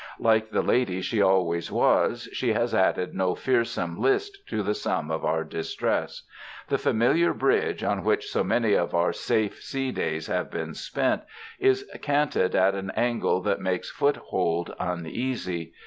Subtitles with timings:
[0.19, 5.11] Like the lady she always was, she has added no fearsome list to the sum
[5.11, 6.23] of our distress.
[6.69, 11.21] The familiar bridge, on which so many of our safe sea days have been spent,
[11.59, 15.71] is canted at an angle that makes foothold uneasy.